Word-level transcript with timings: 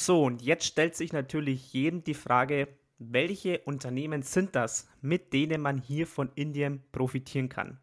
So, 0.00 0.22
und 0.22 0.42
jetzt 0.42 0.64
stellt 0.64 0.94
sich 0.94 1.12
natürlich 1.12 1.72
jedem 1.72 2.04
die 2.04 2.14
Frage, 2.14 2.68
welche 3.00 3.58
Unternehmen 3.64 4.22
sind 4.22 4.54
das, 4.54 4.86
mit 5.00 5.32
denen 5.32 5.60
man 5.60 5.78
hier 5.78 6.06
von 6.06 6.30
Indien 6.36 6.84
profitieren 6.92 7.48
kann? 7.48 7.80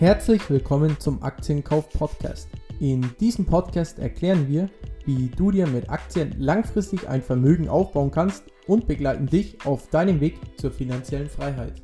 Herzlich 0.00 0.50
willkommen 0.50 0.98
zum 0.98 1.22
Aktienkauf 1.22 1.88
Podcast. 1.90 2.48
In 2.80 3.14
diesem 3.20 3.46
Podcast 3.46 4.00
erklären 4.00 4.48
wir, 4.48 4.68
wie 5.04 5.28
du 5.28 5.52
dir 5.52 5.68
mit 5.68 5.88
Aktien 5.88 6.34
langfristig 6.36 7.08
ein 7.08 7.22
Vermögen 7.22 7.68
aufbauen 7.68 8.10
kannst 8.10 8.42
und 8.66 8.88
begleiten 8.88 9.26
dich 9.26 9.64
auf 9.64 9.88
deinem 9.88 10.20
Weg 10.20 10.40
zur 10.56 10.72
finanziellen 10.72 11.30
Freiheit. 11.30 11.80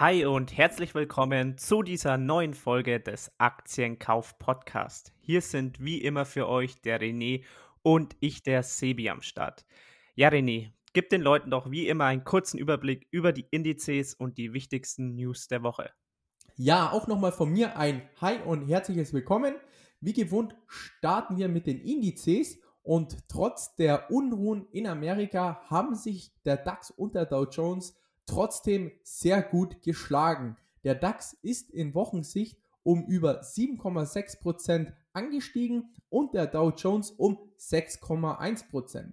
Hi 0.00 0.24
und 0.24 0.58
herzlich 0.58 0.92
willkommen 0.96 1.56
zu 1.56 1.84
dieser 1.84 2.18
neuen 2.18 2.54
Folge 2.54 2.98
des 2.98 3.30
Aktienkauf 3.38 4.40
Podcast. 4.40 5.12
Hier 5.20 5.40
sind 5.40 5.78
wie 5.78 5.98
immer 5.98 6.24
für 6.24 6.48
euch 6.48 6.82
der 6.82 7.00
René 7.00 7.44
und 7.84 8.16
ich 8.18 8.42
der 8.42 8.64
Sebi 8.64 9.08
am 9.08 9.22
Start. 9.22 9.64
Ja, 10.16 10.30
René, 10.30 10.72
gib 10.94 11.10
den 11.10 11.20
Leuten 11.20 11.52
doch 11.52 11.70
wie 11.70 11.86
immer 11.86 12.06
einen 12.06 12.24
kurzen 12.24 12.58
Überblick 12.58 13.06
über 13.12 13.32
die 13.32 13.46
Indizes 13.52 14.14
und 14.14 14.36
die 14.36 14.52
wichtigsten 14.52 15.14
News 15.14 15.46
der 15.46 15.62
Woche. 15.62 15.92
Ja, 16.56 16.90
auch 16.90 17.06
nochmal 17.06 17.30
von 17.30 17.52
mir 17.52 17.76
ein 17.78 18.02
Hi 18.20 18.40
und 18.44 18.66
herzliches 18.66 19.12
Willkommen. 19.12 19.54
Wie 20.00 20.12
gewohnt 20.12 20.56
starten 20.66 21.36
wir 21.36 21.46
mit 21.46 21.68
den 21.68 21.78
Indizes 21.78 22.58
und 22.82 23.28
trotz 23.28 23.76
der 23.76 24.10
Unruhen 24.10 24.66
in 24.72 24.88
Amerika 24.88 25.62
haben 25.70 25.94
sich 25.94 26.32
der 26.44 26.56
DAX 26.56 26.90
und 26.90 27.14
der 27.14 27.26
Dow 27.26 27.44
Jones 27.44 27.94
trotzdem 28.26 28.92
sehr 29.02 29.42
gut 29.42 29.82
geschlagen. 29.82 30.56
Der 30.84 30.94
DAX 30.94 31.34
ist 31.42 31.70
in 31.70 31.94
Wochensicht 31.94 32.58
um 32.82 33.04
über 33.06 33.40
7,6% 33.42 34.92
angestiegen 35.12 35.94
und 36.10 36.34
der 36.34 36.46
Dow 36.46 36.70
Jones 36.70 37.10
um 37.10 37.38
6,1%. 37.58 39.12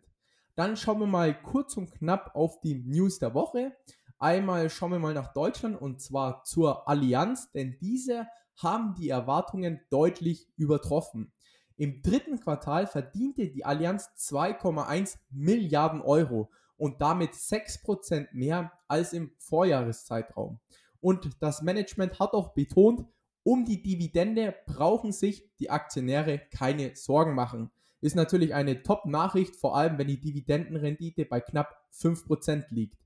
Dann 0.56 0.76
schauen 0.76 1.00
wir 1.00 1.08
mal 1.08 1.34
kurz 1.42 1.78
und 1.78 1.92
knapp 1.92 2.36
auf 2.36 2.60
die 2.60 2.76
News 2.76 3.20
der 3.20 3.34
Woche. 3.34 3.76
Einmal 4.20 4.70
schauen 4.70 4.92
wir 4.92 5.00
mal 5.00 5.14
nach 5.14 5.34
Deutschland 5.34 5.80
und 5.82 6.02
zwar 6.02 6.44
zur 6.44 6.88
Allianz, 6.88 7.52
denn 7.52 7.78
diese 7.80 8.28
haben 8.58 8.94
die 8.96 9.10
Erwartungen 9.10 9.80
deutlich 9.90 10.48
übertroffen. 10.58 11.32
Im 11.78 12.04
dritten 12.04 12.40
Quartal 12.40 12.86
verdiente 12.86 13.48
die 13.48 13.66
Allianz 13.66 14.10
2,1 14.18 15.18
Milliarden 15.32 16.02
Euro 16.02 16.52
und 16.82 17.00
damit 17.00 17.34
6% 17.34 18.30
mehr 18.32 18.72
als 18.88 19.14
im 19.14 19.32
Vorjahreszeitraum. 19.38 20.60
Und 21.00 21.30
das 21.40 21.62
Management 21.62 22.20
hat 22.20 22.34
auch 22.34 22.56
betont, 22.56 23.06
um 23.44 23.66
die 23.66 23.84
Dividende 23.84 24.56
brauchen 24.66 25.12
sich 25.12 25.48
die 25.60 25.70
Aktionäre 25.70 26.40
keine 26.40 26.96
Sorgen 26.96 27.36
machen. 27.36 27.70
Ist 28.02 28.16
natürlich 28.16 28.56
eine 28.56 28.82
Top-Nachricht, 28.82 29.56
vor 29.56 29.78
allem 29.78 30.00
wenn 30.00 30.08
die 30.08 30.20
Dividendenrendite 30.20 31.26
bei 31.26 31.40
knapp 31.40 31.88
5% 31.94 32.66
liegt. 32.72 32.98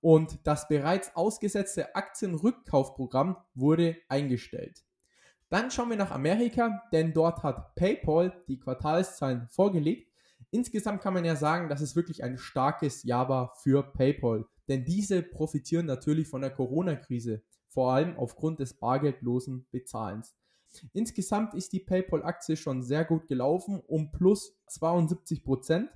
Und 0.00 0.40
das 0.42 0.66
bereits 0.66 1.14
ausgesetzte 1.14 1.94
Aktienrückkaufprogramm 1.94 3.36
wurde 3.54 3.96
eingestellt. 4.08 4.82
Dann 5.50 5.70
schauen 5.70 5.90
wir 5.90 5.96
nach 5.96 6.10
Amerika, 6.10 6.82
denn 6.92 7.12
dort 7.12 7.44
hat 7.44 7.76
PayPal 7.76 8.42
die 8.48 8.58
Quartalszahlen 8.58 9.46
vorgelegt 9.46 10.09
Insgesamt 10.52 11.00
kann 11.00 11.14
man 11.14 11.24
ja 11.24 11.36
sagen, 11.36 11.68
dass 11.68 11.80
es 11.80 11.94
wirklich 11.94 12.24
ein 12.24 12.36
starkes 12.36 13.06
war 13.06 13.54
für 13.62 13.82
PayPal, 13.92 14.46
denn 14.68 14.84
diese 14.84 15.22
profitieren 15.22 15.86
natürlich 15.86 16.28
von 16.28 16.40
der 16.40 16.50
Corona-Krise, 16.50 17.42
vor 17.68 17.92
allem 17.92 18.16
aufgrund 18.16 18.58
des 18.58 18.74
bargeldlosen 18.74 19.66
Bezahlens. 19.70 20.34
Insgesamt 20.92 21.54
ist 21.54 21.72
die 21.72 21.80
PayPal-Aktie 21.80 22.56
schon 22.56 22.82
sehr 22.82 23.04
gut 23.04 23.26
gelaufen, 23.26 23.80
um 23.86 24.10
plus 24.10 24.56
72 24.68 25.44
Prozent. 25.44 25.90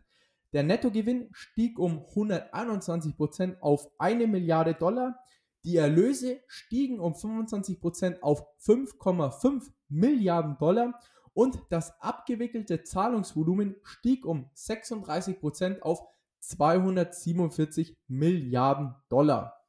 Der 0.52 0.62
Nettogewinn 0.62 1.28
stieg 1.32 1.78
um 1.78 2.04
121 2.10 3.16
Prozent 3.16 3.60
auf 3.60 3.90
eine 3.98 4.26
Milliarde 4.26 4.74
Dollar. 4.74 5.18
Die 5.64 5.76
Erlöse 5.76 6.40
stiegen 6.46 7.00
um 7.00 7.14
25 7.14 7.80
Prozent 7.80 8.22
auf 8.22 8.44
5,5 8.60 9.70
Milliarden 9.88 10.56
Dollar 10.58 11.00
und 11.34 11.60
das 11.68 12.00
abgewickelte 12.00 12.82
Zahlungsvolumen 12.84 13.76
stieg 13.82 14.24
um 14.24 14.48
36% 14.56 15.80
auf 15.82 16.02
247 16.40 17.96
Milliarden 18.08 18.94
Dollar. 19.08 19.60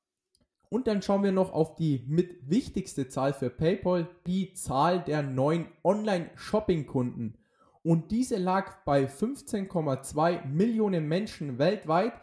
Und 0.69 0.87
dann 0.87 1.01
schauen 1.01 1.23
wir 1.23 1.31
noch 1.31 1.53
auf 1.53 1.75
die 1.75 2.03
mit 2.07 2.49
wichtigste 2.49 3.07
Zahl 3.07 3.33
für 3.33 3.49
PayPal, 3.49 4.09
die 4.27 4.53
Zahl 4.53 5.03
der 5.03 5.23
neuen 5.23 5.67
Online-Shopping-Kunden. 5.83 7.37
Und 7.83 8.11
diese 8.11 8.37
lag 8.37 8.83
bei 8.83 9.05
15,2 9.05 10.45
Millionen 10.45 11.07
Menschen 11.07 11.59
weltweit. 11.59 12.13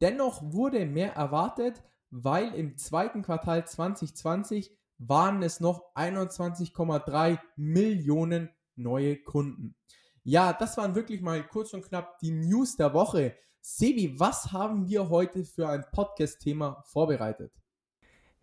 Dennoch 0.00 0.42
wurde 0.42 0.86
mehr 0.86 1.14
erwartet, 1.14 1.82
weil 2.10 2.54
im 2.54 2.76
zweiten 2.78 3.22
Quartal 3.22 3.66
2020 3.66 4.76
waren 4.98 5.42
es 5.42 5.60
noch 5.60 5.94
21,3 5.94 7.38
Millionen 7.56 8.50
neue 8.80 9.16
Kunden. 9.16 9.74
Ja, 10.22 10.52
das 10.52 10.76
waren 10.76 10.94
wirklich 10.94 11.22
mal 11.22 11.42
kurz 11.46 11.72
und 11.72 11.84
knapp 11.84 12.18
die 12.18 12.30
News 12.30 12.76
der 12.76 12.92
Woche. 12.92 13.36
Sebi, 13.60 14.18
was 14.18 14.52
haben 14.52 14.88
wir 14.88 15.08
heute 15.08 15.44
für 15.44 15.68
ein 15.68 15.84
Podcast-Thema 15.92 16.82
vorbereitet? 16.86 17.52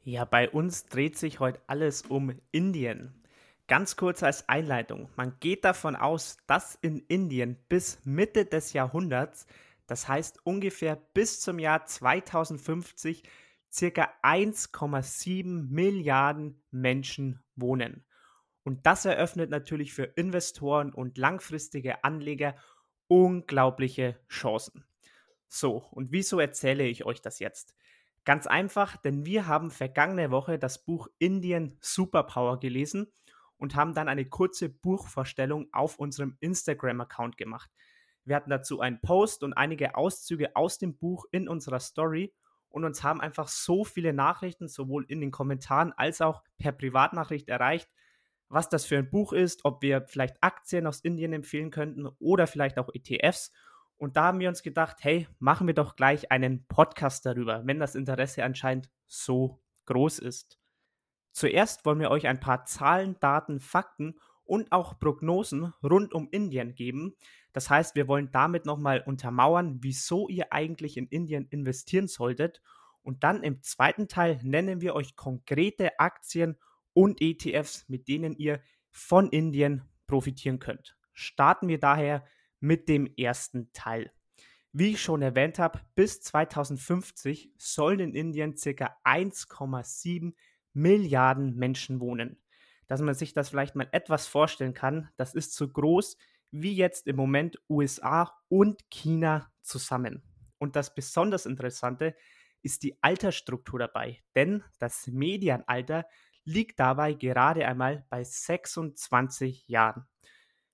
Ja, 0.04 0.26
bei 0.26 0.50
uns 0.50 0.86
dreht 0.86 1.18
sich 1.18 1.40
heute 1.40 1.62
alles 1.68 2.04
um 2.04 2.40
Indien. 2.52 3.24
Ganz 3.68 3.98
kurz 3.98 4.24
als 4.24 4.48
Einleitung. 4.48 5.10
Man 5.18 5.38
geht 5.42 5.66
davon 5.66 5.98
aus, 5.98 6.38
dass 6.48 6.76
in 6.76 7.00
Indien 7.00 7.58
bis 7.68 8.00
Mitte 8.06 8.46
des 8.46 8.72
Jahrhunderts, 8.72 9.46
das 9.86 10.08
heißt 10.08 10.46
ungefähr 10.46 10.96
bis 10.96 11.42
zum 11.42 11.60
Jahr 11.60 11.86
2050, 11.86 13.24
circa 13.70 14.10
1,7 14.24 15.68
Milliarden 15.70 16.64
Menschen 16.72 17.44
wohnen. 17.56 18.07
Und 18.68 18.86
das 18.86 19.06
eröffnet 19.06 19.50
natürlich 19.50 19.94
für 19.94 20.04
Investoren 20.04 20.92
und 20.92 21.18
langfristige 21.18 22.04
Anleger 22.04 22.54
unglaubliche 23.08 24.20
Chancen. 24.28 24.84
So, 25.48 25.86
und 25.92 26.12
wieso 26.12 26.38
erzähle 26.38 26.86
ich 26.86 27.06
euch 27.06 27.22
das 27.22 27.40
jetzt? 27.40 27.76
Ganz 28.26 28.46
einfach, 28.46 28.98
denn 28.98 29.26
wir 29.26 29.48
haben 29.48 29.72
vergangene 29.72 30.32
Woche 30.32 30.60
das 30.60 30.84
Buch 30.84 31.08
Indian 31.18 31.78
Superpower 31.80 32.60
gelesen 32.60 33.08
und 33.56 33.78
haben 33.78 33.94
dann 33.94 34.10
eine 34.10 34.26
kurze 34.26 34.68
Buchvorstellung 34.68 35.70
auf 35.72 35.98
unserem 35.98 36.36
Instagram-Account 36.42 37.38
gemacht. 37.38 37.72
Wir 38.26 38.36
hatten 38.36 38.50
dazu 38.50 38.82
einen 38.82 39.00
Post 39.00 39.44
und 39.44 39.54
einige 39.54 39.96
Auszüge 39.96 40.58
aus 40.58 40.78
dem 40.78 40.98
Buch 40.98 41.24
in 41.32 41.48
unserer 41.48 41.80
Story 41.80 42.34
und 42.68 42.84
uns 42.84 43.02
haben 43.02 43.22
einfach 43.22 43.48
so 43.48 43.86
viele 43.86 44.12
Nachrichten 44.12 44.68
sowohl 44.68 45.06
in 45.08 45.22
den 45.22 45.32
Kommentaren 45.32 45.94
als 45.94 46.20
auch 46.20 46.44
per 46.58 46.74
Privatnachricht 46.74 47.48
erreicht, 47.48 47.90
was 48.50 48.70
das 48.70 48.86
für 48.86 48.98
ein 48.98 49.10
Buch 49.10 49.34
ist, 49.34 49.66
ob 49.66 49.82
wir 49.82 50.04
vielleicht 50.08 50.38
Aktien 50.42 50.88
aus 50.88 51.02
Indien 51.02 51.34
empfehlen 51.34 51.72
könnten 51.72 52.08
oder 52.20 52.48
vielleicht 52.48 52.78
auch 52.78 52.90
ETFs. 52.94 53.52
Und 53.98 54.16
da 54.16 54.26
haben 54.26 54.40
wir 54.40 54.50
uns 54.50 54.64
gedacht, 54.64 54.98
hey, 55.02 55.28
machen 55.40 55.68
wir 55.68 55.74
doch 55.74 55.96
gleich 55.96 56.32
einen 56.32 56.66
Podcast 56.68 57.26
darüber, 57.26 57.64
wenn 57.66 57.80
das 57.80 57.96
Interesse 57.96 58.44
anscheinend 58.44 58.90
so 59.08 59.62
groß 59.86 60.20
ist. 60.20 60.60
Zuerst 61.32 61.86
wollen 61.86 62.00
wir 62.00 62.12
euch 62.12 62.28
ein 62.28 62.40
paar 62.40 62.66
Zahlen, 62.66 63.20
Daten, 63.20 63.60
Fakten 63.60 64.20
und 64.44 64.72
auch 64.72 65.00
Prognosen 65.00 65.74
rund 65.84 66.14
um 66.14 66.30
Indien 66.32 66.74
geben. 66.74 67.16
Das 67.54 67.70
heißt, 67.70 67.96
wir 67.96 68.08
wollen 68.08 68.32
damit 68.32 68.66
nochmal 68.66 69.04
untermauern, 69.06 69.80
wieso 69.82 70.30
ihr 70.30 70.54
eigentlich 70.54 70.98
in 70.98 71.08
Indien 71.08 71.48
investieren 71.50 72.08
solltet. 72.08 72.62
Und 73.02 73.24
dann 73.24 73.44
im 73.44 73.62
zweiten 73.62 74.08
Teil 74.08 74.40
nennen 74.44 74.82
wir 74.82 74.96
euch 74.96 75.16
konkrete 75.16 76.00
Aktien 76.00 76.58
und 76.98 77.22
ETFs, 77.22 77.88
mit 77.88 78.08
denen 78.08 78.36
ihr 78.36 78.60
von 78.90 79.30
Indien 79.30 79.84
profitieren 80.08 80.58
könnt. 80.58 80.98
Starten 81.14 81.68
wir 81.68 81.80
daher 81.80 82.26
mit 82.60 82.90
dem 82.90 83.06
ersten 83.16 83.72
Teil. 83.72 84.12
Wie 84.72 84.94
ich 84.94 85.02
schon 85.04 85.22
erwähnt 85.22 85.60
habe, 85.60 85.80
bis 85.94 86.22
2050 86.22 87.52
sollen 87.56 88.00
in 88.00 88.16
Indien 88.16 88.56
ca. 88.56 88.98
1,7 89.04 90.34
Milliarden 90.74 91.56
Menschen 91.56 92.00
wohnen. 92.00 92.42
Dass 92.88 93.02
man 93.02 93.14
sich 93.14 93.32
das 93.32 93.50
vielleicht 93.50 93.76
mal 93.76 93.90
etwas 93.92 94.26
vorstellen 94.26 94.74
kann, 94.74 95.12
das 95.18 95.36
ist 95.36 95.54
so 95.54 95.68
groß 95.68 96.18
wie 96.50 96.74
jetzt 96.74 97.06
im 97.06 97.16
Moment 97.16 97.62
USA 97.70 98.36
und 98.50 98.90
China 98.90 99.52
zusammen. 99.62 100.24
Und 100.58 100.76
das 100.76 100.96
besonders 100.96 101.46
Interessante 101.46 102.16
ist 102.64 102.82
die 102.82 103.02
Altersstruktur 103.04 103.78
dabei, 103.78 104.24
denn 104.36 104.64
das 104.80 105.06
Medianalter 105.06 106.08
liegt 106.48 106.80
dabei 106.80 107.14
gerade 107.14 107.68
einmal 107.68 108.06
bei 108.10 108.24
26 108.24 109.68
Jahren. 109.68 110.08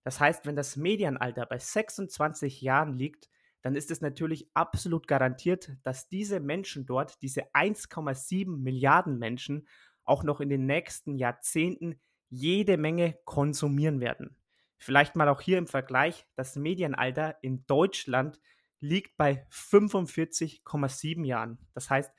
Das 0.03 0.19
heißt, 0.19 0.45
wenn 0.45 0.55
das 0.55 0.75
Medianalter 0.75 1.47
bei 1.47 1.57
26 1.57 2.61
Jahren 2.61 2.93
liegt, 2.93 3.29
dann 3.63 3.75
ist 3.75 3.89
es 3.89 3.99
natürlich 3.99 4.51
absolut 4.53 5.07
garantiert, 5.07 5.71
dass 5.81 6.09
diese 6.09 6.39
Menschen 6.39 6.85
dort, 6.85 7.21
diese 7.23 7.53
1,7 7.53 8.57
Milliarden 8.57 9.17
Menschen, 9.17 9.67
auch 10.03 10.23
noch 10.23 10.41
in 10.41 10.49
den 10.49 10.67
nächsten 10.67 11.15
Jahrzehnten 11.17 11.99
jede 12.29 12.77
Menge 12.77 13.17
konsumieren 13.25 13.99
werden. 13.99 14.37
Vielleicht 14.77 15.15
mal 15.15 15.29
auch 15.29 15.41
hier 15.41 15.57
im 15.57 15.67
Vergleich, 15.67 16.27
das 16.35 16.55
Medienalter 16.55 17.37
in 17.41 17.65
Deutschland 17.65 18.39
liegt 18.79 19.17
bei 19.17 19.47
45,7 19.49 21.25
Jahren. 21.25 21.57
Das 21.73 21.89
heißt, 21.89 22.11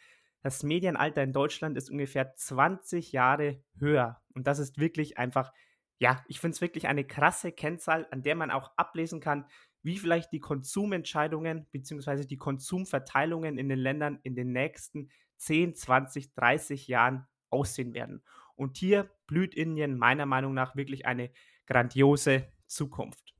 das 0.44 0.62
Medienalter 0.62 1.22
in 1.22 1.32
Deutschland 1.32 1.74
ist 1.78 1.90
ungefähr 1.90 2.34
20 2.34 3.12
Jahre 3.12 3.64
höher. 3.78 4.20
Und 4.34 4.46
das 4.46 4.58
ist 4.58 4.78
wirklich 4.78 5.16
einfach, 5.16 5.54
ja, 5.98 6.22
ich 6.28 6.38
finde 6.38 6.54
es 6.54 6.60
wirklich 6.60 6.86
eine 6.86 7.02
krasse 7.06 7.50
Kennzahl, 7.50 8.06
an 8.10 8.22
der 8.22 8.34
man 8.34 8.50
auch 8.50 8.70
ablesen 8.76 9.20
kann, 9.20 9.46
wie 9.82 9.96
vielleicht 9.96 10.32
die 10.32 10.40
Konsumentscheidungen 10.40 11.66
bzw. 11.70 12.26
die 12.26 12.36
Konsumverteilungen 12.36 13.56
in 13.56 13.70
den 13.70 13.78
Ländern 13.78 14.20
in 14.22 14.36
den 14.36 14.52
nächsten 14.52 15.08
10, 15.38 15.76
20, 15.76 16.34
30 16.34 16.88
Jahren 16.88 17.26
aussehen 17.48 17.94
werden. 17.94 18.22
Und 18.54 18.76
hier 18.76 19.10
blüht 19.26 19.54
Indien 19.54 19.96
meiner 19.96 20.26
Meinung 20.26 20.52
nach 20.52 20.76
wirklich 20.76 21.06
eine 21.06 21.30
grandiose 21.64 22.52
Zukunft. 22.66 23.34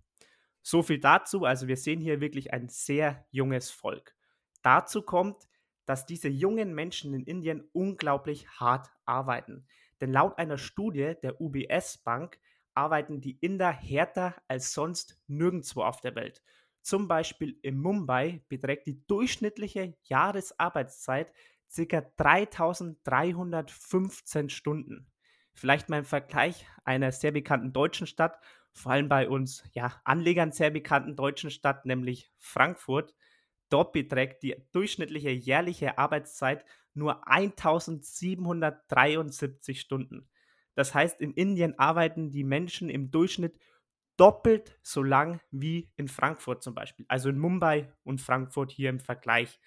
So 0.62 0.82
viel 0.82 1.00
dazu. 1.00 1.44
Also 1.44 1.68
wir 1.68 1.76
sehen 1.76 2.00
hier 2.00 2.22
wirklich 2.22 2.54
ein 2.54 2.70
sehr 2.70 3.26
junges 3.30 3.70
Volk. 3.70 4.16
Dazu 4.62 5.02
kommt, 5.02 5.46
dass 5.86 6.06
diese 6.06 6.28
jungen 6.28 6.74
Menschen 6.74 7.14
in 7.14 7.24
Indien 7.24 7.68
unglaublich 7.72 8.48
hart 8.48 8.90
arbeiten. 9.04 9.66
Denn 10.00 10.12
laut 10.12 10.38
einer 10.38 10.58
Studie 10.58 11.14
der 11.22 11.40
UBS 11.40 11.98
Bank 11.98 12.38
arbeiten 12.74 13.20
die 13.20 13.38
Inder 13.40 13.70
härter 13.70 14.34
als 14.48 14.72
sonst 14.72 15.20
nirgendwo 15.26 15.82
auf 15.82 16.00
der 16.00 16.14
Welt. 16.14 16.42
Zum 16.82 17.08
Beispiel 17.08 17.58
in 17.62 17.78
Mumbai 17.78 18.44
beträgt 18.48 18.86
die 18.86 19.04
durchschnittliche 19.06 19.96
Jahresarbeitszeit 20.04 21.32
ca. 21.74 22.00
3315 22.16 24.50
Stunden. 24.50 25.10
Vielleicht 25.54 25.88
mal 25.88 26.00
im 26.00 26.04
Vergleich 26.04 26.66
einer 26.84 27.10
sehr 27.12 27.32
bekannten 27.32 27.72
deutschen 27.72 28.06
Stadt, 28.06 28.38
vor 28.72 28.92
allem 28.92 29.08
bei 29.08 29.26
uns 29.28 29.64
ja, 29.72 30.00
Anlegern 30.04 30.52
sehr 30.52 30.70
bekannten 30.70 31.16
deutschen 31.16 31.50
Stadt, 31.50 31.86
nämlich 31.86 32.30
Frankfurt. 32.38 33.14
Dort 33.74 33.92
beträgt 33.92 34.42
die 34.44 34.54
durchschnittliche 34.70 35.30
jährliche 35.30 35.98
Arbeitszeit 35.98 36.64
nur 36.94 37.26
1773 37.26 39.80
Stunden. 39.80 40.28
Das 40.76 40.94
heißt, 40.94 41.20
in 41.20 41.32
Indien 41.32 41.76
arbeiten 41.76 42.30
die 42.30 42.44
Menschen 42.44 42.88
im 42.88 43.10
Durchschnitt 43.10 43.58
doppelt 44.16 44.78
so 44.84 45.02
lang 45.02 45.40
wie 45.50 45.90
in 45.96 46.06
Frankfurt 46.06 46.62
zum 46.62 46.76
Beispiel. 46.76 47.04
Also 47.08 47.30
in 47.30 47.38
Mumbai 47.40 47.92
und 48.04 48.20
Frankfurt 48.20 48.70
hier 48.70 48.90
im 48.90 49.00
Vergleich. 49.00 49.58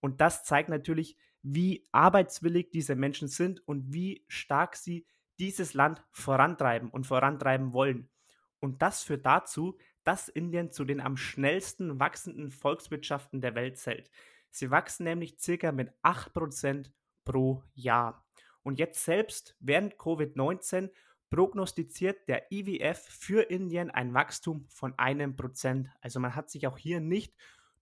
Und 0.00 0.20
das 0.20 0.42
zeigt 0.42 0.68
natürlich, 0.68 1.16
wie 1.42 1.86
arbeitswillig 1.92 2.72
diese 2.72 2.96
Menschen 2.96 3.28
sind 3.28 3.60
und 3.68 3.92
wie 3.92 4.24
stark 4.26 4.74
sie 4.74 5.06
dieses 5.38 5.72
Land 5.72 6.02
vorantreiben 6.10 6.90
und 6.90 7.06
vorantreiben 7.06 7.72
wollen. 7.72 8.10
Und 8.58 8.82
das 8.82 9.04
führt 9.04 9.24
dazu, 9.24 9.78
dass 10.04 10.28
Indien 10.28 10.70
zu 10.70 10.84
den 10.84 11.00
am 11.00 11.16
schnellsten 11.16 12.00
wachsenden 12.00 12.50
Volkswirtschaften 12.50 13.40
der 13.40 13.54
Welt 13.54 13.78
zählt. 13.78 14.10
Sie 14.50 14.70
wachsen 14.70 15.04
nämlich 15.04 15.38
circa 15.38 15.72
mit 15.72 15.92
8% 16.02 16.90
pro 17.24 17.62
Jahr. 17.74 18.26
Und 18.62 18.78
jetzt 18.78 19.04
selbst 19.04 19.56
während 19.60 19.94
Covid-19 19.94 20.90
prognostiziert 21.30 22.28
der 22.28 22.52
IWF 22.52 22.98
für 22.98 23.50
Indien 23.50 23.90
ein 23.90 24.12
Wachstum 24.12 24.66
von 24.68 24.98
einem 24.98 25.34
Prozent. 25.34 25.88
Also 26.00 26.20
man 26.20 26.34
hat 26.34 26.50
sich 26.50 26.66
auch 26.66 26.76
hier 26.76 27.00
nicht 27.00 27.34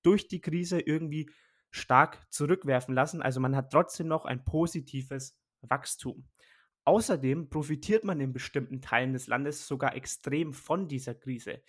durch 0.03 0.29
die 0.29 0.41
Krise 0.41 0.81
irgendwie 0.81 1.29
stark 1.71 2.27
zurückwerfen 2.31 2.95
lassen. 2.95 3.23
Also 3.23 3.41
man 3.41 3.57
hat 3.57 3.73
trotzdem 3.73 4.09
noch 4.09 4.25
ein 4.25 4.45
positives 4.45 5.37
Wachstum. 5.63 6.25
Außerdem 6.85 7.51
profitiert 7.51 8.05
man 8.05 8.21
in 8.21 8.33
bestimmten 8.33 8.81
Teilen 8.81 9.13
des 9.13 9.27
Landes 9.27 9.67
sogar 9.67 9.95
extrem 9.95 10.53
von 10.53 10.89
dieser 10.89 11.15
Krise. 11.15 11.61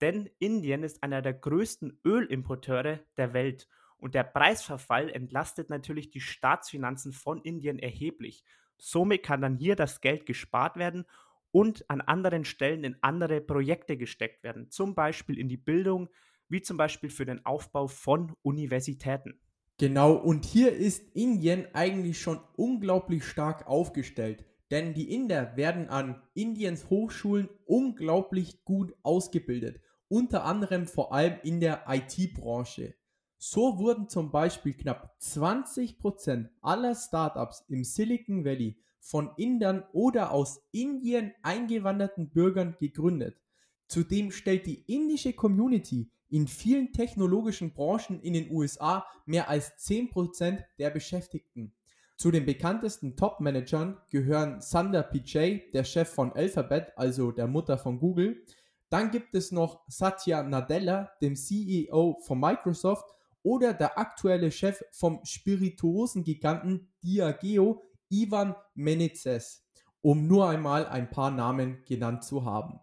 Denn 0.00 0.30
Indien 0.38 0.82
ist 0.82 1.02
einer 1.02 1.22
der 1.22 1.34
größten 1.34 2.00
Ölimporteure 2.04 3.00
der 3.16 3.32
Welt 3.34 3.68
und 3.98 4.14
der 4.14 4.24
Preisverfall 4.24 5.10
entlastet 5.10 5.68
natürlich 5.68 6.10
die 6.10 6.20
Staatsfinanzen 6.20 7.12
von 7.12 7.42
Indien 7.42 7.78
erheblich. 7.78 8.44
Somit 8.78 9.22
kann 9.22 9.42
dann 9.42 9.56
hier 9.56 9.76
das 9.76 10.00
Geld 10.00 10.24
gespart 10.24 10.76
werden 10.76 11.04
und 11.50 11.88
an 11.90 12.00
anderen 12.00 12.44
Stellen 12.44 12.84
in 12.84 12.96
andere 13.02 13.40
Projekte 13.40 13.96
gesteckt 13.96 14.42
werden, 14.42 14.70
zum 14.70 14.94
Beispiel 14.94 15.38
in 15.38 15.48
die 15.48 15.56
Bildung, 15.56 16.08
wie 16.48 16.62
zum 16.62 16.76
Beispiel 16.76 17.10
für 17.10 17.26
den 17.26 17.44
Aufbau 17.44 17.86
von 17.88 18.32
Universitäten. 18.42 19.40
Genau, 19.78 20.14
und 20.14 20.44
hier 20.44 20.72
ist 20.72 21.14
Indien 21.14 21.66
eigentlich 21.74 22.20
schon 22.20 22.40
unglaublich 22.56 23.24
stark 23.24 23.66
aufgestellt, 23.66 24.44
denn 24.70 24.94
die 24.94 25.12
Inder 25.14 25.56
werden 25.56 25.88
an 25.88 26.22
Indiens 26.34 26.90
Hochschulen 26.90 27.48
unglaublich 27.64 28.64
gut 28.64 28.94
ausgebildet, 29.02 29.80
unter 30.10 30.44
anderem 30.44 30.86
vor 30.86 31.14
allem 31.14 31.38
in 31.42 31.60
der 31.60 31.84
IT-Branche. 31.88 32.94
So 33.38 33.78
wurden 33.78 34.08
zum 34.10 34.30
Beispiel 34.30 34.74
knapp 34.74 35.16
20% 35.22 36.50
aller 36.60 36.94
Startups 36.94 37.64
im 37.68 37.84
Silicon 37.84 38.44
Valley 38.44 38.76
von 38.98 39.30
Indern 39.38 39.84
oder 39.92 40.32
aus 40.32 40.60
Indien 40.72 41.32
eingewanderten 41.42 42.28
Bürgern 42.28 42.76
gegründet. 42.78 43.40
Zudem 43.86 44.30
stellt 44.30 44.66
die 44.66 44.84
indische 44.86 45.32
Community 45.32 46.10
in 46.28 46.48
vielen 46.48 46.92
technologischen 46.92 47.72
Branchen 47.72 48.20
in 48.20 48.34
den 48.34 48.50
USA 48.50 49.06
mehr 49.24 49.48
als 49.48 49.72
10% 49.78 50.62
der 50.78 50.90
Beschäftigten. 50.90 51.72
Zu 52.16 52.30
den 52.30 52.44
bekanntesten 52.44 53.16
Top-Managern 53.16 53.96
gehören 54.10 54.60
Sundar 54.60 55.04
Pichai, 55.04 55.70
der 55.72 55.84
Chef 55.84 56.10
von 56.10 56.32
Alphabet, 56.34 56.92
also 56.96 57.32
der 57.32 57.46
Mutter 57.46 57.78
von 57.78 57.98
Google. 57.98 58.44
Dann 58.90 59.12
gibt 59.12 59.34
es 59.36 59.52
noch 59.52 59.84
Satya 59.86 60.42
Nadella, 60.42 61.12
dem 61.22 61.36
CEO 61.36 62.18
von 62.26 62.40
Microsoft 62.40 63.06
oder 63.42 63.72
der 63.72 63.96
aktuelle 63.98 64.50
Chef 64.50 64.82
vom 64.90 65.20
Spirituosengiganten 65.24 66.92
Diageo, 67.02 67.82
Ivan 68.08 68.56
Menezes, 68.74 69.64
um 70.02 70.26
nur 70.26 70.48
einmal 70.48 70.86
ein 70.86 71.08
paar 71.08 71.30
Namen 71.30 71.84
genannt 71.86 72.24
zu 72.24 72.44
haben. 72.44 72.80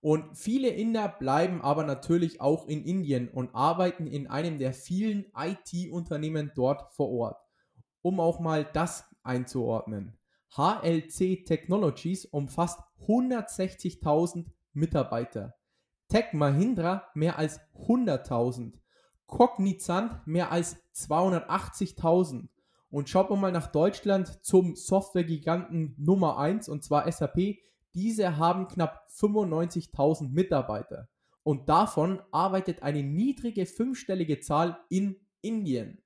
Und 0.00 0.36
viele 0.36 0.68
Inder 0.68 1.08
bleiben 1.08 1.62
aber 1.62 1.84
natürlich 1.84 2.40
auch 2.40 2.66
in 2.66 2.84
Indien 2.84 3.28
und 3.28 3.54
arbeiten 3.54 4.06
in 4.06 4.26
einem 4.26 4.58
der 4.58 4.74
vielen 4.74 5.32
IT-Unternehmen 5.34 6.52
dort 6.54 6.92
vor 6.92 7.10
Ort. 7.10 7.40
Um 8.02 8.20
auch 8.20 8.40
mal 8.40 8.68
das 8.70 9.04
einzuordnen. 9.22 10.18
HLC 10.56 11.46
Technologies 11.46 12.26
umfasst 12.26 12.80
160.000 13.06 14.46
Mitarbeiter. 14.74 15.54
Tech 16.08 16.32
Mahindra 16.32 17.08
mehr 17.14 17.38
als 17.38 17.60
100.000. 17.74 18.74
Cognizant 19.26 20.26
mehr 20.26 20.52
als 20.52 20.76
280.000. 20.94 22.48
Und 22.90 23.08
schaut 23.08 23.30
mal 23.30 23.50
nach 23.50 23.68
Deutschland 23.68 24.44
zum 24.44 24.76
Softwaregiganten 24.76 25.94
Nummer 25.98 26.38
1 26.38 26.68
und 26.68 26.84
zwar 26.84 27.10
SAP. 27.10 27.56
Diese 27.94 28.36
haben 28.36 28.68
knapp 28.68 29.08
95.000 29.10 30.30
Mitarbeiter. 30.30 31.08
Und 31.42 31.68
davon 31.68 32.22
arbeitet 32.32 32.82
eine 32.82 33.02
niedrige 33.02 33.66
fünfstellige 33.66 34.40
Zahl 34.40 34.78
in 34.88 35.16
Indien. 35.40 36.02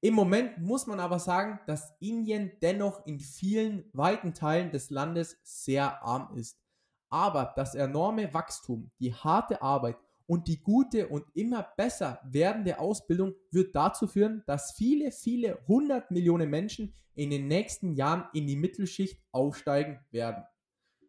Im 0.00 0.14
Moment 0.14 0.58
muss 0.58 0.86
man 0.86 1.00
aber 1.00 1.18
sagen, 1.18 1.60
dass 1.66 1.94
Indien 2.00 2.52
dennoch 2.60 3.06
in 3.06 3.20
vielen 3.20 3.88
weiten 3.92 4.34
Teilen 4.34 4.70
des 4.70 4.90
Landes 4.90 5.38
sehr 5.42 6.02
arm 6.02 6.36
ist. 6.36 6.65
Aber 7.08 7.52
das 7.56 7.74
enorme 7.74 8.32
Wachstum, 8.34 8.90
die 8.98 9.14
harte 9.14 9.62
Arbeit 9.62 9.96
und 10.26 10.48
die 10.48 10.60
gute 10.60 11.08
und 11.08 11.24
immer 11.34 11.62
besser 11.76 12.20
werdende 12.24 12.78
Ausbildung 12.78 13.34
wird 13.50 13.74
dazu 13.76 14.06
führen, 14.06 14.42
dass 14.46 14.72
viele, 14.72 15.12
viele 15.12 15.58
hundert 15.68 16.10
Millionen 16.10 16.50
Menschen 16.50 16.92
in 17.14 17.30
den 17.30 17.48
nächsten 17.48 17.92
Jahren 17.92 18.24
in 18.34 18.46
die 18.46 18.56
Mittelschicht 18.56 19.20
aufsteigen 19.32 20.00
werden. 20.10 20.44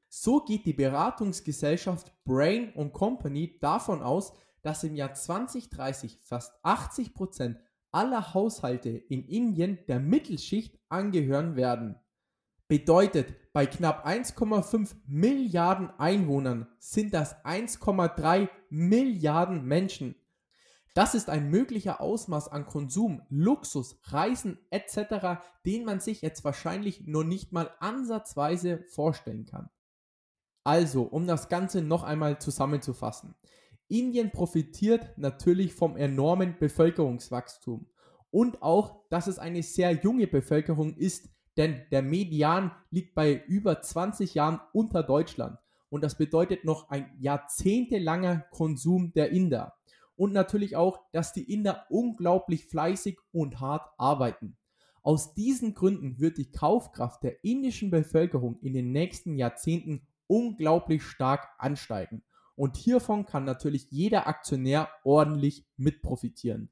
So 0.10 0.42
geht 0.42 0.66
die 0.66 0.74
Beratungsgesellschaft 0.74 2.14
Brain 2.24 2.74
Company 2.94 3.58
davon 3.60 4.02
aus, 4.02 4.34
dass 4.62 4.84
im 4.84 4.96
Jahr 4.96 5.14
2030 5.14 6.20
fast 6.24 6.54
80 6.64 7.14
Prozent 7.14 7.60
aller 7.92 8.34
Haushalte 8.34 8.90
in 8.90 9.24
Indien 9.24 9.80
der 9.88 10.00
Mittelschicht 10.00 10.80
angehören 10.90 11.56
werden. 11.56 11.96
Bedeutet, 12.68 13.34
bei 13.54 13.66
knapp 13.66 14.06
1,5 14.06 14.96
Milliarden 15.08 15.90
Einwohnern 15.98 16.68
sind 16.80 17.14
das 17.14 17.44
1,3 17.46 18.50
Milliarden 18.70 19.64
Menschen. 19.64 20.16
Das 20.94 21.16
ist 21.16 21.30
ein 21.30 21.50
möglicher 21.50 22.02
Ausmaß 22.02 22.50
an 22.50 22.66
Konsum, 22.66 23.22
Luxus, 23.30 24.02
Reisen 24.06 24.60
etc., 24.70 25.40
den 25.66 25.86
man 25.86 26.02
sich 26.02 26.22
jetzt 26.22 26.44
wahrscheinlich 26.44 27.08
nur 27.08 27.24
nicht 27.24 27.54
mal 27.54 27.72
ansatzweise 27.80 28.84
vorstellen 28.90 29.46
kann. 29.46 29.70
Also, 30.64 31.04
um 31.04 31.26
das 31.26 31.48
Ganze 31.48 31.82
noch 31.82 32.04
einmal 32.04 32.40
zusammenzufassen. 32.40 33.36
Indien 33.88 34.32
profitiert 34.32 35.18
natürlich 35.18 35.74
vom 35.74 35.96
enormen 35.96 36.58
Bevölkerungswachstum 36.60 37.88
und 38.30 38.62
auch, 38.62 39.08
dass 39.10 39.28
es 39.28 39.40
eine 39.40 39.64
sehr 39.64 39.92
junge 39.94 40.28
Bevölkerung 40.28 40.96
ist, 40.96 41.30
denn 41.58 41.82
der 41.92 42.02
Median 42.02 42.72
liegt 42.92 43.16
bei 43.16 43.44
über 43.48 43.82
20 43.82 44.34
Jahren 44.36 44.60
unter 44.74 45.04
Deutschland. 45.04 45.58
Und 45.90 46.04
das 46.04 46.18
bedeutet 46.18 46.66
noch 46.66 46.90
ein 46.90 47.10
jahrzehntelanger 47.20 48.46
Konsum 48.52 49.14
der 49.14 49.32
Inder. 49.32 49.74
Und 50.16 50.34
natürlich 50.34 50.76
auch, 50.76 51.00
dass 51.12 51.34
die 51.34 51.52
Inder 51.52 51.86
unglaublich 51.90 52.66
fleißig 52.66 53.20
und 53.32 53.60
hart 53.60 53.88
arbeiten. 53.98 54.58
Aus 55.04 55.34
diesen 55.34 55.74
Gründen 55.74 56.20
wird 56.20 56.38
die 56.38 56.52
Kaufkraft 56.52 57.24
der 57.24 57.44
indischen 57.44 57.92
Bevölkerung 57.92 58.60
in 58.62 58.74
den 58.74 58.92
nächsten 58.92 59.38
Jahrzehnten 59.38 60.06
unglaublich 60.28 61.04
stark 61.04 61.48
ansteigen. 61.60 62.24
Und 62.56 62.76
hiervon 62.76 63.26
kann 63.26 63.46
natürlich 63.46 63.88
jeder 63.92 64.28
Aktionär 64.28 64.90
ordentlich 65.04 65.66
mitprofitieren. 65.78 66.70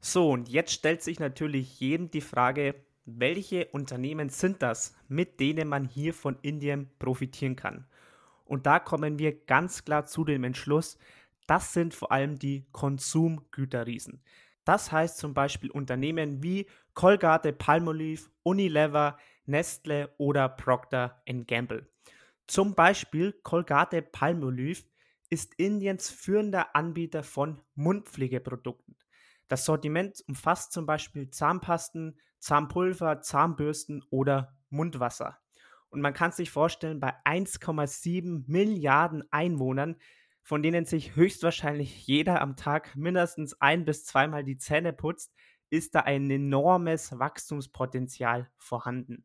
So, 0.00 0.30
und 0.30 0.48
jetzt 0.48 0.72
stellt 0.72 1.02
sich 1.02 1.18
natürlich 1.18 1.80
jedem 1.80 2.10
die 2.10 2.20
Frage, 2.20 2.74
welche 3.16 3.66
Unternehmen 3.66 4.28
sind 4.28 4.62
das, 4.62 4.94
mit 5.08 5.40
denen 5.40 5.68
man 5.68 5.86
hier 5.86 6.12
von 6.12 6.38
Indien 6.42 6.90
profitieren 6.98 7.56
kann? 7.56 7.86
Und 8.44 8.66
da 8.66 8.78
kommen 8.78 9.18
wir 9.18 9.44
ganz 9.46 9.84
klar 9.84 10.06
zu 10.06 10.24
dem 10.24 10.44
Entschluss, 10.44 10.98
das 11.46 11.72
sind 11.72 11.94
vor 11.94 12.12
allem 12.12 12.38
die 12.38 12.66
Konsumgüterriesen. 12.72 14.22
Das 14.64 14.92
heißt 14.92 15.16
zum 15.16 15.32
Beispiel 15.32 15.70
Unternehmen 15.70 16.42
wie 16.42 16.66
Colgate 16.92 17.54
Palmolive, 17.54 18.28
Unilever, 18.42 19.16
Nestle 19.46 20.14
oder 20.18 20.50
Procter 20.50 21.22
Gamble. 21.46 21.88
Zum 22.46 22.74
Beispiel 22.74 23.32
Colgate 23.42 24.02
Palmolive 24.02 24.82
ist 25.30 25.54
Indiens 25.54 26.10
führender 26.10 26.74
Anbieter 26.76 27.22
von 27.22 27.62
Mundpflegeprodukten. 27.74 28.96
Das 29.48 29.64
Sortiment 29.64 30.22
umfasst 30.28 30.72
zum 30.72 30.84
Beispiel 30.84 31.30
Zahnpasten, 31.30 32.18
Zahnpulver, 32.38 33.20
Zahnbürsten 33.20 34.04
oder 34.10 34.56
Mundwasser. 34.70 35.38
Und 35.90 36.00
man 36.00 36.14
kann 36.14 36.32
sich 36.32 36.50
vorstellen, 36.50 37.00
bei 37.00 37.14
1,7 37.24 38.44
Milliarden 38.46 39.24
Einwohnern, 39.30 39.96
von 40.42 40.62
denen 40.62 40.84
sich 40.84 41.16
höchstwahrscheinlich 41.16 42.06
jeder 42.06 42.40
am 42.40 42.56
Tag 42.56 42.94
mindestens 42.96 43.60
ein 43.60 43.84
bis 43.84 44.04
zweimal 44.04 44.44
die 44.44 44.56
Zähne 44.56 44.92
putzt, 44.92 45.34
ist 45.70 45.94
da 45.94 46.00
ein 46.00 46.30
enormes 46.30 47.18
Wachstumspotenzial 47.18 48.50
vorhanden. 48.56 49.24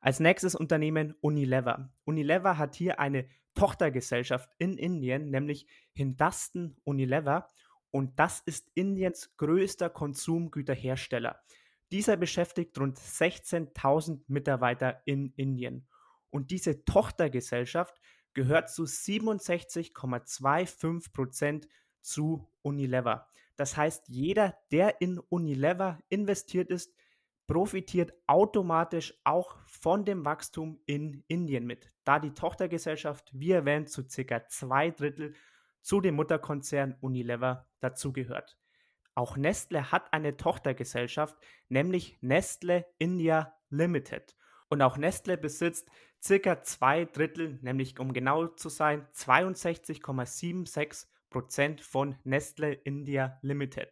Als 0.00 0.20
nächstes 0.20 0.54
Unternehmen 0.54 1.14
Unilever. 1.20 1.92
Unilever 2.04 2.58
hat 2.58 2.76
hier 2.76 3.00
eine 3.00 3.28
Tochtergesellschaft 3.54 4.50
in 4.58 4.78
Indien, 4.78 5.30
nämlich 5.30 5.66
Hindustan 5.92 6.76
Unilever. 6.84 7.48
Und 7.90 8.18
das 8.20 8.40
ist 8.40 8.70
Indiens 8.74 9.34
größter 9.36 9.90
Konsumgüterhersteller. 9.90 11.40
Dieser 11.92 12.16
beschäftigt 12.16 12.76
rund 12.78 12.98
16.000 12.98 14.22
Mitarbeiter 14.26 15.02
in 15.04 15.32
Indien. 15.36 15.86
Und 16.30 16.50
diese 16.50 16.84
Tochtergesellschaft 16.84 18.00
gehört 18.34 18.70
zu 18.70 18.84
67,25 18.84 21.12
Prozent 21.12 21.68
zu 22.00 22.48
Unilever. 22.62 23.28
Das 23.56 23.76
heißt, 23.76 24.08
jeder, 24.08 24.56
der 24.70 25.00
in 25.00 25.18
Unilever 25.18 25.98
investiert 26.08 26.70
ist, 26.70 26.94
profitiert 27.46 28.12
automatisch 28.26 29.14
auch 29.24 29.56
von 29.66 30.04
dem 30.04 30.24
Wachstum 30.24 30.80
in 30.86 31.24
Indien 31.28 31.64
mit, 31.64 31.92
da 32.04 32.18
die 32.18 32.34
Tochtergesellschaft, 32.34 33.30
wie 33.32 33.52
erwähnt, 33.52 33.88
zu 33.88 34.02
circa 34.08 34.46
zwei 34.48 34.90
Drittel 34.90 35.34
zu 35.80 36.00
dem 36.00 36.16
Mutterkonzern 36.16 36.96
Unilever 37.00 37.66
dazugehört. 37.80 38.58
Auch 39.16 39.38
Nestle 39.38 39.90
hat 39.90 40.12
eine 40.12 40.36
Tochtergesellschaft, 40.36 41.34
nämlich 41.70 42.18
Nestle 42.20 42.84
India 42.98 43.54
Limited. 43.70 44.36
Und 44.68 44.82
auch 44.82 44.98
Nestle 44.98 45.38
besitzt 45.38 45.88
circa 46.22 46.62
zwei 46.62 47.06
Drittel, 47.06 47.58
nämlich 47.62 47.98
um 47.98 48.12
genau 48.12 48.46
zu 48.46 48.68
sein, 48.68 49.08
62,76 49.14 51.06
Prozent 51.30 51.80
von 51.80 52.16
Nestle 52.24 52.74
India 52.74 53.38
Limited. 53.40 53.90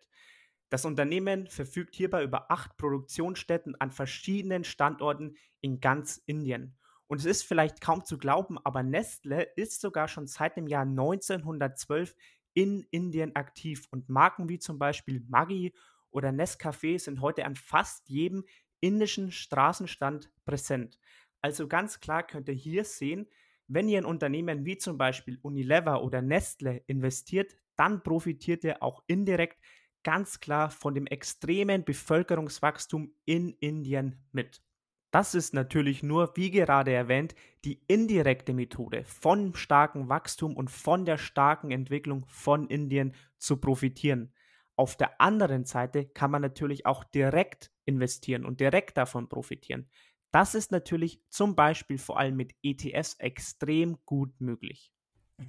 Das 0.69 0.85
Unternehmen 0.85 1.47
verfügt 1.47 1.95
hierbei 1.95 2.23
über 2.23 2.51
acht 2.51 2.77
Produktionsstätten 2.77 3.81
an 3.81 3.93
verschiedenen 3.93 4.65
Standorten 4.65 5.39
in 5.63 5.81
ganz 5.81 6.19
Indien. 6.27 6.77
Und 7.07 7.19
es 7.19 7.25
ist 7.25 7.45
vielleicht 7.45 7.81
kaum 7.81 8.05
zu 8.05 8.19
glauben, 8.19 8.59
aber 8.63 8.83
Nestle 8.83 9.43
ist 9.57 9.81
sogar 9.81 10.09
schon 10.09 10.27
seit 10.27 10.57
dem 10.59 10.67
Jahr 10.67 10.83
1912 10.83 12.15
in 12.55 12.87
Indien 12.91 13.37
aktiv 13.37 13.87
und 13.91 14.09
Marken 14.09 14.49
wie 14.49 14.59
zum 14.59 14.79
Beispiel 14.79 15.25
Maggi 15.29 15.75
oder 16.11 16.31
Nescafé 16.31 16.99
sind 16.99 17.21
heute 17.21 17.45
an 17.45 17.57
fast 17.57 18.09
jedem 18.09 18.45
indischen 18.81 19.33
Straßenstand 19.33 20.31
präsent. 20.45 20.99
Also 21.41 21.69
ganz 21.69 22.01
klar 22.01 22.23
könnt 22.27 22.49
ihr 22.49 22.55
hier 22.55 22.85
sehen, 22.85 23.29
wenn 23.67 23.89
ihr 23.89 23.99
in 23.99 24.05
Unternehmen 24.05 24.65
wie 24.65 24.79
zum 24.79 24.99
Beispiel 24.99 25.39
Unilever 25.43 26.03
oder 26.03 26.23
Nestle 26.23 26.83
investiert, 26.87 27.55
dann 27.77 28.03
profitiert 28.03 28.65
ihr 28.65 28.83
auch 28.83 29.03
indirekt 29.07 29.59
ganz 30.03 30.41
klar 30.41 30.71
von 30.71 30.95
dem 30.95 31.07
extremen 31.07 31.85
Bevölkerungswachstum 31.85 33.15
in 33.25 33.51
Indien 33.61 34.25
mit. 34.33 34.64
Das 35.15 35.37
ist 35.37 35.55
natürlich 35.55 36.03
nur, 36.03 36.33
wie 36.35 36.51
gerade 36.51 36.93
erwähnt, 36.93 37.37
die 37.65 37.81
indirekte 37.87 38.53
Methode 38.53 39.05
von 39.05 39.55
starkem 39.55 40.09
Wachstum 40.09 40.57
und 40.57 40.73
von 40.73 41.05
der 41.05 41.19
starken 41.19 41.71
Entwicklung 41.71 42.27
von 42.27 42.67
Indien 42.67 43.15
zu 43.39 43.59
profitieren. 43.59 44.35
Auf 44.75 44.97
der 44.97 45.21
anderen 45.21 45.67
Seite 45.67 46.05
kann 46.05 46.33
man 46.33 46.43
natürlich 46.43 46.85
auch 46.85 47.05
direkt 47.05 47.71
investieren 47.85 48.45
und 48.45 48.59
direkt 48.59 48.97
davon 48.97 49.29
profitieren. 49.29 49.89
Das 50.33 50.57
ist 50.57 50.73
natürlich 50.73 51.23
zum 51.29 51.55
Beispiel 51.55 51.99
vor 51.99 52.19
allem 52.19 52.35
mit 52.35 52.53
ETFs 52.65 53.15
extrem 53.21 53.99
gut 54.07 54.41
möglich. 54.41 54.91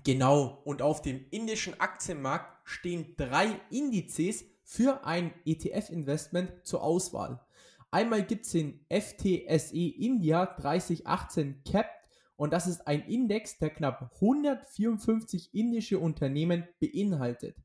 Genau, 0.04 0.62
und 0.64 0.84
auf 0.84 1.02
dem 1.02 1.26
indischen 1.32 1.80
Aktienmarkt 1.80 2.70
stehen 2.70 3.16
drei 3.18 3.60
Indizes 3.72 4.46
für 4.64 5.04
ein 5.06 5.34
ETF-Investment 5.44 6.52
zur 6.68 6.84
Auswahl. 6.84 7.45
Einmal 7.92 8.24
gibt 8.26 8.46
es 8.46 8.52
den 8.52 8.86
FTSE 8.90 9.78
India 9.78 10.46
3018 10.46 11.64
Cap 11.64 11.88
und 12.36 12.52
das 12.52 12.68
ist 12.68 12.86
ein 12.88 13.02
Index, 13.02 13.58
der 13.58 13.70
knapp 13.70 14.12
154 14.16 15.54
indische 15.54 16.00
Unternehmen 16.00 16.68
beinhaltet. 16.80 17.58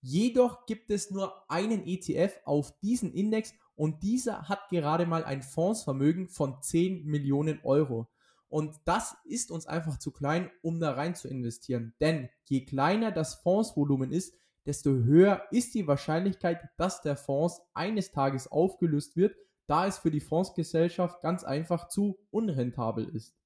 Jedoch 0.00 0.66
gibt 0.66 0.90
es 0.90 1.10
nur 1.10 1.50
einen 1.50 1.86
ETF 1.86 2.40
auf 2.44 2.78
diesen 2.80 3.12
Index 3.12 3.54
und 3.74 4.02
dieser 4.02 4.48
hat 4.48 4.68
gerade 4.70 5.06
mal 5.06 5.24
ein 5.24 5.42
Fondsvermögen 5.42 6.28
von 6.28 6.62
10 6.62 7.04
Millionen 7.04 7.60
Euro. 7.62 8.08
Und 8.48 8.76
das 8.84 9.16
ist 9.24 9.50
uns 9.50 9.66
einfach 9.66 9.98
zu 9.98 10.12
klein, 10.12 10.50
um 10.62 10.80
da 10.80 10.92
rein 10.92 11.14
zu 11.14 11.28
investieren. 11.28 11.94
Denn 12.00 12.28
je 12.44 12.64
kleiner 12.64 13.10
das 13.12 13.34
Fondsvolumen 13.34 14.12
ist, 14.12 14.34
desto 14.64 14.90
höher 14.90 15.42
ist 15.50 15.74
die 15.74 15.86
Wahrscheinlichkeit, 15.86 16.60
dass 16.76 17.02
der 17.02 17.16
Fonds 17.16 17.60
eines 17.74 18.12
Tages 18.12 18.50
aufgelöst 18.50 19.16
wird, 19.16 19.36
da 19.66 19.86
es 19.86 19.98
für 19.98 20.10
die 20.10 20.20
Fondsgesellschaft 20.20 21.20
ganz 21.22 21.44
einfach 21.44 21.88
zu 21.88 22.18
unrentabel 22.30 23.08
ist. 23.08 23.36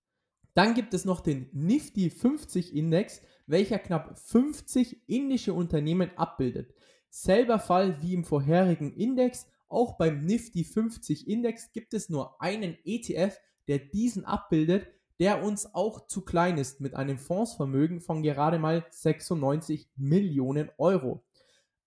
Dann 0.54 0.74
gibt 0.74 0.94
es 0.94 1.04
noch 1.04 1.20
den 1.20 1.48
Nifty 1.52 2.10
50 2.10 2.74
Index, 2.74 3.22
welcher 3.46 3.78
knapp 3.78 4.18
50 4.18 5.08
indische 5.08 5.54
Unternehmen 5.54 6.10
abbildet. 6.16 6.74
Selber 7.08 7.58
Fall 7.58 8.02
wie 8.02 8.14
im 8.14 8.24
vorherigen 8.24 8.92
Index, 8.92 9.46
auch 9.68 9.96
beim 9.96 10.24
Nifty 10.24 10.64
50 10.64 11.28
Index 11.28 11.72
gibt 11.72 11.94
es 11.94 12.08
nur 12.08 12.40
einen 12.42 12.76
ETF, 12.84 13.38
der 13.68 13.78
diesen 13.78 14.24
abbildet, 14.24 14.88
der 15.20 15.44
uns 15.44 15.74
auch 15.74 16.06
zu 16.06 16.24
klein 16.24 16.58
ist 16.58 16.80
mit 16.80 16.94
einem 16.94 17.18
Fondsvermögen 17.18 18.00
von 18.00 18.22
gerade 18.22 18.58
mal 18.58 18.84
96 18.90 19.90
Millionen 19.96 20.70
Euro. 20.78 21.24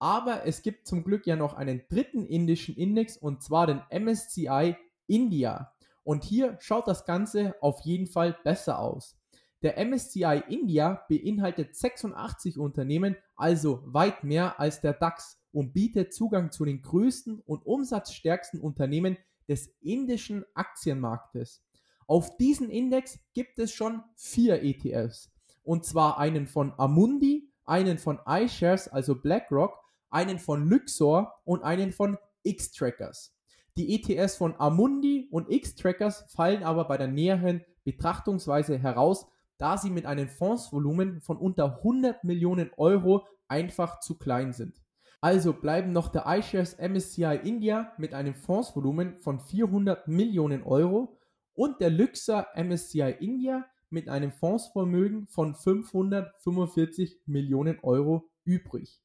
Aber 0.04 0.46
es 0.46 0.64
gibt 0.64 0.86
zum 0.86 1.06
Glück 1.06 1.26
ja 1.26 1.38
noch 1.38 1.54
einen 1.54 1.84
dritten 1.88 2.26
indischen 2.26 2.76
Index 2.76 3.16
und 3.16 3.42
zwar 3.42 3.68
den 3.68 3.82
MSCI 3.90 4.76
India. 5.08 5.72
Und 6.04 6.26
hier 6.26 6.58
schaut 6.60 6.90
das 6.90 7.06
Ganze 7.06 7.56
auf 7.62 7.80
jeden 7.86 8.08
Fall 8.08 8.38
besser 8.44 8.80
aus. 8.80 9.18
Der 9.62 9.78
MSCI 9.78 10.44
India 10.50 11.06
beinhaltet 11.08 11.78
86 11.78 12.60
Unternehmen, 12.60 13.16
also 13.38 13.82
weit 13.86 14.26
mehr 14.26 14.60
als 14.60 14.82
der 14.82 14.92
DAX 14.92 15.40
und 15.54 15.72
bietet 15.72 16.14
Zugang 16.14 16.52
zu 16.52 16.66
den 16.66 16.82
größten 16.82 17.40
und 17.40 17.66
umsatzstärksten 17.66 18.60
Unternehmen 18.60 19.16
des 19.48 19.74
indischen 19.80 20.44
Aktienmarktes. 20.54 21.64
Auf 22.08 22.36
diesen 22.36 22.70
Index 22.70 23.20
gibt 23.32 23.58
es 23.58 23.72
schon 23.72 24.04
vier 24.18 24.64
ETFs. 24.64 25.32
Und 25.64 25.86
zwar 25.86 26.18
einen 26.18 26.46
von 26.46 26.74
Amundi, 26.78 27.54
einen 27.64 27.98
von 28.00 28.20
iShares, 28.28 28.90
also 28.90 29.16
BlackRock, 29.16 29.83
einen 30.13 30.39
von 30.39 30.67
Luxor 30.67 31.34
und 31.43 31.63
einen 31.63 31.91
von 31.91 32.17
X-Trackers. 32.43 33.36
Die 33.77 33.96
ETFs 33.96 34.36
von 34.36 34.55
Amundi 34.60 35.27
und 35.32 35.50
X-Trackers 35.51 36.25
fallen 36.29 36.63
aber 36.63 36.86
bei 36.86 36.98
der 36.98 37.08
näheren 37.08 37.65
Betrachtungsweise 37.84 38.77
heraus, 38.77 39.25
da 39.58 39.77
sie 39.77 39.89
mit 39.89 40.05
einem 40.05 40.29
Fondsvolumen 40.29 41.22
von 41.22 41.38
unter 41.38 41.77
100 41.77 42.24
Millionen 42.24 42.72
Euro 42.77 43.25
einfach 43.48 44.00
zu 44.00 44.17
klein 44.17 44.53
sind. 44.53 44.82
Also 45.22 45.53
bleiben 45.53 45.93
noch 45.93 46.10
der 46.10 46.25
iShares 46.27 46.77
MSCI 46.77 47.39
India 47.43 47.93
mit 47.98 48.13
einem 48.13 48.36
Fondsvolumen 48.36 49.20
von 49.20 49.39
400 49.39 50.08
Millionen 50.08 50.63
Euro 50.63 51.17
und 51.53 51.79
der 51.79 51.89
Luxor 51.89 52.48
MSCI 52.55 53.15
India 53.20 53.65
mit 53.89 54.10
einem 54.10 54.32
Fondsvermögen 54.32 55.27
von 55.27 55.55
545 55.55 57.22
Millionen 57.25 57.79
Euro 57.84 58.29
übrig. 58.43 59.03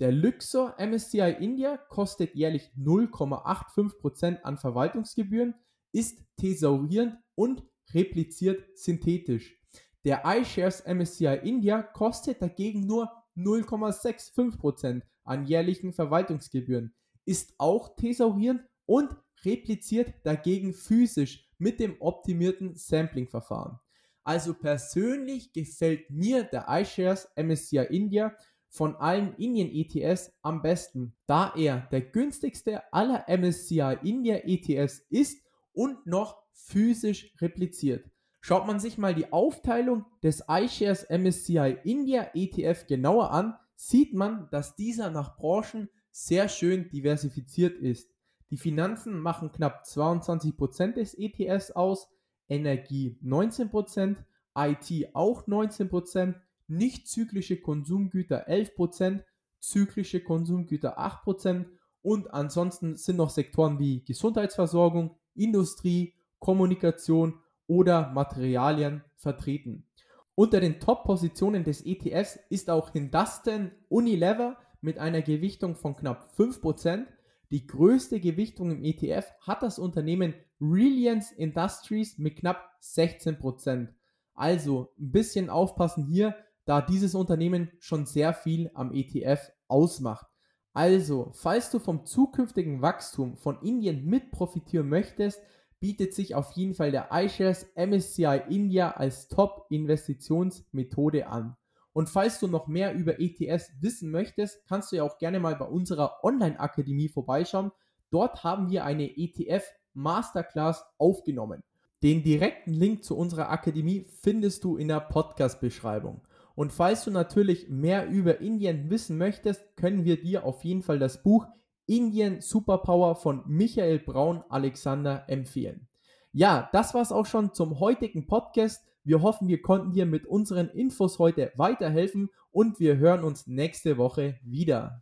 Der 0.00 0.12
Luxor 0.12 0.74
MSCI 0.78 1.36
India 1.40 1.76
kostet 1.76 2.34
jährlich 2.34 2.70
0,85% 2.76 4.42
an 4.42 4.58
Verwaltungsgebühren, 4.58 5.54
ist 5.92 6.24
thesaurierend 6.36 7.18
und 7.34 7.62
repliziert 7.92 8.64
synthetisch. 8.76 9.58
Der 10.04 10.22
iShares 10.24 10.84
MSCI 10.84 11.40
India 11.44 11.82
kostet 11.82 12.42
dagegen 12.42 12.86
nur 12.86 13.10
0,65% 13.36 15.02
an 15.24 15.46
jährlichen 15.46 15.92
Verwaltungsgebühren, 15.92 16.94
ist 17.24 17.54
auch 17.58 17.94
thesaurierend 17.94 18.62
und 18.86 19.14
repliziert 19.44 20.14
dagegen 20.24 20.74
physisch 20.74 21.48
mit 21.58 21.78
dem 21.78 21.96
optimierten 22.00 22.74
Sampling-Verfahren. 22.74 23.78
Also 24.24 24.54
persönlich 24.54 25.52
gefällt 25.52 26.10
mir 26.10 26.44
der 26.44 26.66
iShares 26.68 27.28
MSCI 27.36 27.86
India 27.90 28.36
von 28.72 28.96
allen 28.96 29.34
Indien 29.34 29.70
ETS 29.70 30.32
am 30.40 30.62
besten, 30.62 31.14
da 31.26 31.52
er 31.54 31.86
der 31.92 32.00
günstigste 32.00 32.82
aller 32.90 33.26
MSCI 33.28 33.98
India 34.02 34.36
ETS 34.36 35.00
ist 35.10 35.44
und 35.74 36.06
noch 36.06 36.38
physisch 36.54 37.34
repliziert. 37.42 38.08
Schaut 38.40 38.66
man 38.66 38.80
sich 38.80 38.96
mal 38.96 39.14
die 39.14 39.30
Aufteilung 39.30 40.06
des 40.22 40.44
iShares 40.48 41.06
MSCI 41.10 41.76
India 41.84 42.30
ETF 42.32 42.86
genauer 42.86 43.30
an, 43.30 43.54
sieht 43.76 44.14
man, 44.14 44.48
dass 44.50 44.74
dieser 44.74 45.10
nach 45.10 45.36
Branchen 45.36 45.90
sehr 46.10 46.48
schön 46.48 46.88
diversifiziert 46.88 47.78
ist. 47.78 48.10
Die 48.50 48.56
Finanzen 48.56 49.20
machen 49.20 49.52
knapp 49.52 49.84
22% 49.84 50.94
des 50.94 51.14
ETFs 51.18 51.72
aus, 51.72 52.08
Energie 52.48 53.18
19%, 53.22 54.16
IT 54.56 55.14
auch 55.14 55.46
19%, 55.46 56.34
nicht 56.68 57.08
zyklische 57.08 57.60
Konsumgüter 57.60 58.48
11%, 58.48 59.22
zyklische 59.58 60.22
Konsumgüter 60.22 60.98
8% 60.98 61.66
und 62.02 62.32
ansonsten 62.32 62.96
sind 62.96 63.16
noch 63.16 63.30
Sektoren 63.30 63.78
wie 63.78 64.04
Gesundheitsversorgung, 64.04 65.16
Industrie, 65.34 66.14
Kommunikation 66.38 67.40
oder 67.66 68.10
Materialien 68.10 69.04
vertreten. 69.16 69.86
Unter 70.34 70.60
den 70.60 70.80
Top-Positionen 70.80 71.62
des 71.62 71.84
ETFs 71.84 72.38
ist 72.48 72.70
auch 72.70 72.92
Hindustan 72.92 73.70
Unilever 73.88 74.56
mit 74.80 74.98
einer 74.98 75.22
Gewichtung 75.22 75.76
von 75.76 75.94
knapp 75.94 76.32
5%, 76.36 77.06
die 77.52 77.66
größte 77.66 78.18
Gewichtung 78.18 78.70
im 78.70 78.82
ETF 78.82 79.26
hat 79.42 79.62
das 79.62 79.78
Unternehmen 79.78 80.32
Reliance 80.58 81.34
Industries 81.34 82.16
mit 82.16 82.36
knapp 82.36 82.78
16%. 82.82 83.88
Also 84.34 84.88
ein 84.98 85.12
bisschen 85.12 85.50
aufpassen 85.50 86.06
hier, 86.06 86.34
da 86.64 86.80
dieses 86.80 87.14
Unternehmen 87.14 87.70
schon 87.78 88.06
sehr 88.06 88.34
viel 88.34 88.70
am 88.74 88.92
ETF 88.92 89.50
ausmacht. 89.68 90.26
Also, 90.72 91.30
falls 91.34 91.70
du 91.70 91.78
vom 91.78 92.06
zukünftigen 92.06 92.80
Wachstum 92.80 93.36
von 93.36 93.60
Indien 93.60 94.06
mit 94.06 94.30
profitieren 94.30 94.88
möchtest, 94.88 95.40
bietet 95.80 96.14
sich 96.14 96.34
auf 96.34 96.52
jeden 96.52 96.74
Fall 96.74 96.92
der 96.92 97.08
iShares 97.12 97.66
MSCI 97.74 98.42
India 98.48 98.92
als 98.92 99.28
Top-Investitionsmethode 99.28 101.26
an. 101.26 101.56
Und 101.92 102.08
falls 102.08 102.40
du 102.40 102.48
noch 102.48 102.68
mehr 102.68 102.94
über 102.94 103.20
ETS 103.20 103.72
wissen 103.80 104.10
möchtest, 104.10 104.64
kannst 104.66 104.92
du 104.92 104.96
ja 104.96 105.02
auch 105.02 105.18
gerne 105.18 105.40
mal 105.40 105.56
bei 105.56 105.66
unserer 105.66 106.24
Online-Akademie 106.24 107.08
vorbeischauen. 107.08 107.70
Dort 108.10 108.44
haben 108.44 108.70
wir 108.70 108.84
eine 108.84 109.10
ETF 109.18 109.64
Masterclass 109.92 110.84
aufgenommen. 110.96 111.62
Den 112.02 112.22
direkten 112.22 112.72
Link 112.72 113.04
zu 113.04 113.16
unserer 113.16 113.50
Akademie 113.50 114.06
findest 114.22 114.64
du 114.64 114.76
in 114.76 114.88
der 114.88 115.00
Podcast-Beschreibung. 115.00 116.22
Und 116.54 116.72
falls 116.72 117.04
du 117.04 117.10
natürlich 117.10 117.68
mehr 117.68 118.08
über 118.08 118.40
Indien 118.40 118.90
wissen 118.90 119.18
möchtest, 119.18 119.76
können 119.76 120.04
wir 120.04 120.20
dir 120.20 120.44
auf 120.44 120.64
jeden 120.64 120.82
Fall 120.82 120.98
das 120.98 121.22
Buch 121.22 121.46
Indien 121.86 122.40
Superpower 122.40 123.16
von 123.16 123.42
Michael 123.46 123.98
Braun 123.98 124.42
Alexander 124.48 125.24
empfehlen. 125.28 125.88
Ja, 126.32 126.68
das 126.72 126.94
war's 126.94 127.12
auch 127.12 127.26
schon 127.26 127.52
zum 127.52 127.80
heutigen 127.80 128.26
Podcast. 128.26 128.86
Wir 129.04 129.20
hoffen, 129.20 129.48
wir 129.48 129.60
konnten 129.60 129.92
dir 129.92 130.06
mit 130.06 130.26
unseren 130.26 130.68
Infos 130.68 131.18
heute 131.18 131.52
weiterhelfen 131.56 132.30
und 132.50 132.78
wir 132.78 132.96
hören 132.96 133.24
uns 133.24 133.46
nächste 133.46 133.98
Woche 133.98 134.38
wieder. 134.42 135.01